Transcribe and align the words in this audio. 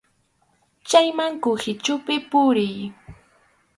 Chayman 0.89 1.33
kuhichupi 1.43 2.15
puriy. 2.29 2.75